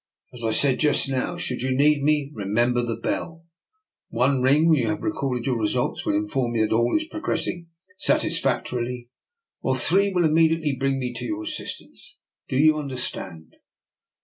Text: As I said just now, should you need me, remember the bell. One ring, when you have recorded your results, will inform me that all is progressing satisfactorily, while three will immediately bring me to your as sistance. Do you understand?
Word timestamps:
As 0.33 0.43
I 0.43 0.49
said 0.49 0.79
just 0.79 1.09
now, 1.09 1.37
should 1.37 1.61
you 1.61 1.75
need 1.77 2.01
me, 2.01 2.31
remember 2.33 2.81
the 2.81 2.95
bell. 2.97 3.45
One 4.09 4.41
ring, 4.41 4.67
when 4.67 4.79
you 4.79 4.87
have 4.87 5.03
recorded 5.03 5.45
your 5.45 5.59
results, 5.59 6.07
will 6.07 6.15
inform 6.15 6.53
me 6.53 6.61
that 6.61 6.71
all 6.73 6.95
is 6.95 7.03
progressing 7.03 7.67
satisfactorily, 7.99 9.09
while 9.59 9.75
three 9.75 10.11
will 10.11 10.25
immediately 10.25 10.75
bring 10.75 10.97
me 10.97 11.13
to 11.13 11.25
your 11.25 11.43
as 11.43 11.55
sistance. 11.55 12.15
Do 12.49 12.57
you 12.57 12.79
understand? 12.79 13.57